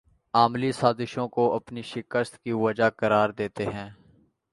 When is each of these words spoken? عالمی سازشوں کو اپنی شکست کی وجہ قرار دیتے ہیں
عالمی 0.33 0.71
سازشوں 0.71 1.27
کو 1.29 1.43
اپنی 1.55 1.81
شکست 1.83 2.37
کی 2.43 2.51
وجہ 2.53 2.89
قرار 2.97 3.29
دیتے 3.37 3.65
ہیں 3.67 3.89